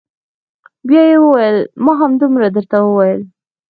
[0.87, 3.21] بيا يې وويل ما همدومره درته وويل.